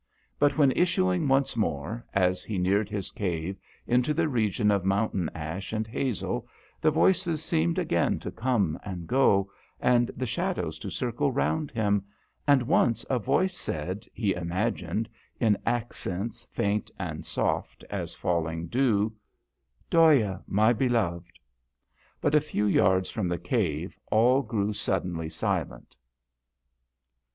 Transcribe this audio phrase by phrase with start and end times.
[0.39, 5.11] But when issuing once more, as he neared his cave, into the region of moun
[5.11, 6.47] tain ash and hazel
[6.81, 12.03] the voices seemed again to come and go, and the shadows to circle round him,
[12.47, 15.07] and once a voice said, he imagined,
[15.39, 19.13] in accents faint and soft as falling dew,"
[19.91, 21.37] Dhoya, my beloved."
[22.19, 25.95] But a few yards from the cave all grew suddenly silent.